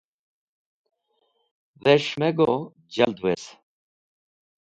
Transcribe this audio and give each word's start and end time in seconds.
Dhes̃h 1.83 2.13
me 2.19 2.29
go 2.37 2.51
jald 2.93 3.17
wez. 3.23 3.43